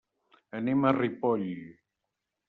Anem 0.59 0.87
a 0.87 0.93
Ripoll. 0.97 1.51